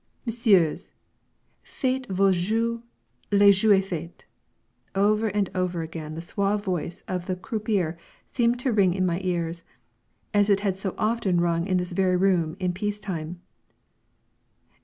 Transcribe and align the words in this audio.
"Messieurs, 0.25 0.93
faites 1.61 2.07
vos 2.09 2.35
jeux, 2.35 2.81
le 3.31 3.51
jeu 3.51 3.71
est 3.71 3.85
fait!" 3.87 4.25
Over 4.95 5.27
and 5.27 5.47
over 5.53 5.83
again 5.83 6.15
the 6.15 6.21
suave 6.23 6.63
voice 6.65 7.03
of 7.07 7.27
the 7.27 7.35
croupier 7.35 7.95
seemed 8.25 8.57
to 8.61 8.71
ring 8.73 8.95
in 8.95 9.05
my 9.05 9.21
ears 9.23 9.61
as 10.33 10.49
it 10.49 10.61
had 10.61 10.75
so 10.75 10.95
often 10.97 11.39
rung 11.39 11.67
in 11.67 11.77
this 11.77 11.91
very 11.91 12.17
room 12.17 12.57
in 12.59 12.73
peace 12.73 12.97
time. 12.97 13.41